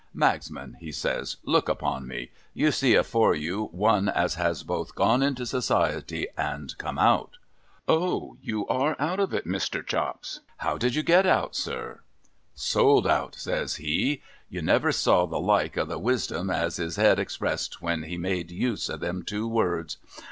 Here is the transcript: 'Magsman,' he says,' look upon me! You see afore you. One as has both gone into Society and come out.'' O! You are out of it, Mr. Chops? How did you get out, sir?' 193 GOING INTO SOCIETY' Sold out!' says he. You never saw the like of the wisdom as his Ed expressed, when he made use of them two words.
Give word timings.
'Magsman,' 0.15 0.77
he 0.79 0.91
says,' 0.91 1.37
look 1.53 1.69
upon 1.69 2.07
me! 2.07 2.31
You 2.55 2.71
see 2.71 2.95
afore 2.95 3.35
you. 3.35 3.65
One 3.65 4.09
as 4.09 4.33
has 4.33 4.63
both 4.63 4.95
gone 4.95 5.21
into 5.21 5.45
Society 5.45 6.25
and 6.35 6.75
come 6.79 6.97
out.'' 6.97 7.37
O! 7.87 8.35
You 8.41 8.65
are 8.65 8.95
out 8.97 9.19
of 9.19 9.31
it, 9.31 9.45
Mr. 9.45 9.85
Chops? 9.85 10.39
How 10.57 10.75
did 10.79 10.95
you 10.95 11.03
get 11.03 11.27
out, 11.27 11.55
sir?' 11.55 11.99
193 12.73 12.73
GOING 12.81 13.25
INTO 13.27 13.37
SOCIETY' 13.37 13.43
Sold 13.43 13.55
out!' 13.55 13.61
says 13.69 13.75
he. 13.75 14.21
You 14.49 14.61
never 14.63 14.91
saw 14.91 15.27
the 15.27 15.39
like 15.39 15.77
of 15.77 15.87
the 15.87 15.99
wisdom 15.99 16.49
as 16.49 16.77
his 16.77 16.97
Ed 16.97 17.19
expressed, 17.19 17.83
when 17.83 18.01
he 18.01 18.17
made 18.17 18.49
use 18.49 18.89
of 18.89 19.01
them 19.01 19.21
two 19.21 19.47
words. 19.47 19.97